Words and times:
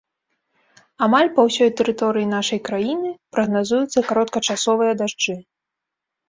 Амаль 1.07 1.27
па 1.35 1.41
ўсёй 1.47 1.69
тэрыторыі 1.81 2.29
нашай 2.31 2.59
краіны 2.69 3.09
прагназуюцца 3.37 4.05
кароткачасовыя 4.09 4.91
дажджы. 5.05 5.37